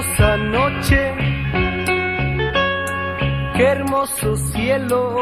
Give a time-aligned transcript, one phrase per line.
[0.00, 1.14] hermosa noche,
[3.54, 5.20] qué hermoso cielo.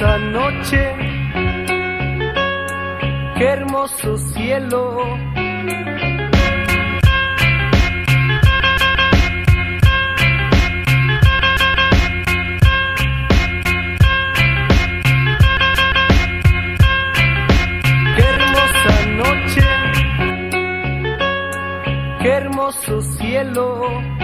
[0.00, 0.94] Hermosa noche,
[3.36, 4.96] qué hermoso cielo.
[18.16, 19.62] Hermosa noche,
[22.20, 24.18] qué hermoso cielo.